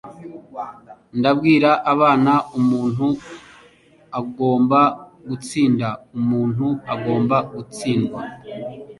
Ndabwira 1.19 1.69
abana, 1.93 2.33
umuntu 2.59 3.05
agomba 4.19 4.79
gutsinda, 5.27 5.87
umuntu 6.19 6.65
agomba 6.93 7.37
gutsindwa. 7.53 8.19